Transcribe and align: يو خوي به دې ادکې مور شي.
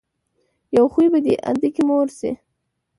يو 0.75 0.85
خوي 0.93 1.07
به 1.11 1.19
دې 1.25 1.33
ادکې 1.49 1.81
مور 1.87 2.07
شي. 2.17 2.31